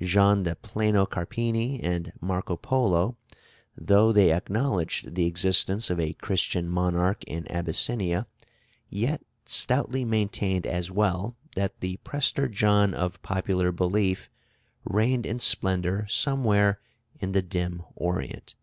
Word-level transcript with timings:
John 0.00 0.42
de 0.42 0.56
Plano 0.56 1.06
Carpini 1.06 1.78
and 1.84 2.12
Marco 2.20 2.56
Polo, 2.56 3.16
though 3.76 4.10
they 4.10 4.32
acknowledged 4.32 5.14
the 5.14 5.26
existence 5.26 5.88
of 5.88 6.00
a 6.00 6.14
Christian 6.14 6.68
monarch 6.68 7.22
in 7.28 7.46
Abyssinia, 7.48 8.26
yet 8.90 9.22
stoutly 9.46 10.04
maintained 10.04 10.66
as 10.66 10.90
well 10.90 11.36
that 11.54 11.78
the 11.78 11.98
Prester 11.98 12.48
John 12.48 12.92
of 12.92 13.22
popular 13.22 13.70
belief 13.70 14.28
reigned 14.84 15.24
in 15.26 15.38
splendor 15.38 16.06
somewhere 16.08 16.80
in 17.20 17.30
the 17.30 17.40
dim 17.40 17.84
Orient. 17.94 18.56